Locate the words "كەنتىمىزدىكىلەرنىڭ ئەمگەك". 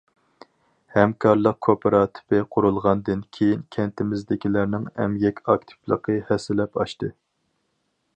3.75-5.43